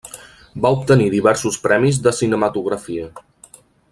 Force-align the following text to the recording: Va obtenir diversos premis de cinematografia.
Va 0.65 0.71
obtenir 0.77 1.09
diversos 1.15 1.59
premis 1.67 2.01
de 2.07 2.15
cinematografia. 2.21 3.13